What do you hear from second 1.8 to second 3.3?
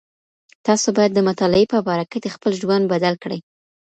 برکت خپل ژوند بدل